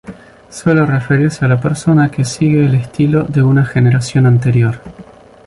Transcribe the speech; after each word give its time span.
Suele 0.49 0.83
referirse 0.83 1.45
a 1.45 1.47
la 1.47 1.59
persona 1.61 2.09
que 2.09 2.25
sigue 2.25 2.65
el 2.65 2.73
estilo 2.73 3.21
de 3.23 3.43
una 3.43 3.63
generación 3.63 4.25
anterior. 4.25 4.81